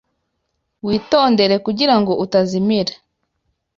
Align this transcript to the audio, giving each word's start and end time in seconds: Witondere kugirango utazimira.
Witondere 0.87 1.55
kugirango 1.65 2.11
utazimira. 2.23 2.93